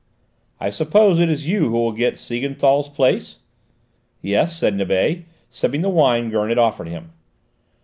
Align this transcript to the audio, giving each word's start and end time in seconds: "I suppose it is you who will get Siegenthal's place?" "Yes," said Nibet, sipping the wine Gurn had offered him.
"I 0.59 0.71
suppose 0.71 1.19
it 1.19 1.29
is 1.29 1.45
you 1.45 1.65
who 1.65 1.71
will 1.73 1.91
get 1.91 2.15
Siegenthal's 2.17 2.89
place?" 2.89 3.37
"Yes," 4.19 4.57
said 4.57 4.75
Nibet, 4.75 5.25
sipping 5.51 5.81
the 5.81 5.89
wine 5.89 6.31
Gurn 6.31 6.49
had 6.49 6.57
offered 6.57 6.87
him. 6.87 7.11